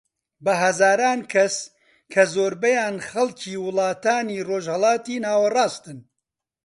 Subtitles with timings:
[0.43, 1.55] بە هەزاران کەس
[2.11, 5.99] کە زۆربەیان خەڵکی وڵاتانی ڕۆژهەلاتی ناوەڕاستن